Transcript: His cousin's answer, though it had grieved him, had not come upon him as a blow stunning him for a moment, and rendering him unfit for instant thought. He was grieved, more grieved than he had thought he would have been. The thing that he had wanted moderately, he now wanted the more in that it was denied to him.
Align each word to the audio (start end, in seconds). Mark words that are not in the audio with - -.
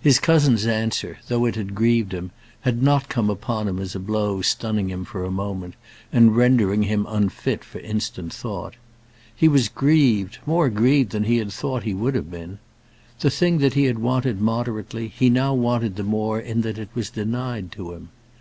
His 0.00 0.20
cousin's 0.20 0.68
answer, 0.68 1.18
though 1.26 1.46
it 1.46 1.56
had 1.56 1.74
grieved 1.74 2.12
him, 2.14 2.30
had 2.60 2.80
not 2.80 3.08
come 3.08 3.28
upon 3.28 3.66
him 3.66 3.80
as 3.80 3.96
a 3.96 3.98
blow 3.98 4.40
stunning 4.40 4.88
him 4.88 5.04
for 5.04 5.24
a 5.24 5.32
moment, 5.32 5.74
and 6.12 6.36
rendering 6.36 6.84
him 6.84 7.06
unfit 7.08 7.64
for 7.64 7.80
instant 7.80 8.32
thought. 8.32 8.74
He 9.34 9.48
was 9.48 9.68
grieved, 9.68 10.38
more 10.46 10.68
grieved 10.68 11.10
than 11.10 11.24
he 11.24 11.38
had 11.38 11.50
thought 11.52 11.82
he 11.82 11.92
would 11.92 12.14
have 12.14 12.30
been. 12.30 12.60
The 13.18 13.30
thing 13.30 13.58
that 13.58 13.74
he 13.74 13.86
had 13.86 13.98
wanted 13.98 14.40
moderately, 14.40 15.08
he 15.08 15.28
now 15.28 15.54
wanted 15.54 15.96
the 15.96 16.04
more 16.04 16.38
in 16.38 16.60
that 16.60 16.78
it 16.78 16.90
was 16.94 17.10
denied 17.10 17.72
to 17.72 17.94
him. 17.94 18.10